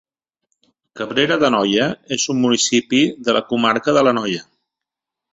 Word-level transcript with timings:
Cabrera 0.99 1.35
d'Anoia 1.43 1.85
és 2.17 2.25
un 2.33 2.39
municipi 2.45 3.01
de 3.27 3.35
la 3.39 3.43
comarca 3.53 3.95
de 3.99 4.03
l'Anoia. 4.07 4.41